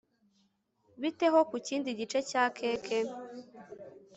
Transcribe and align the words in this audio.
bite 1.01 1.25
ho 1.33 1.39
ku 1.49 1.55
kindi 1.67 1.89
gice 1.99 2.19
cya 2.29 2.43
keke 2.57 2.99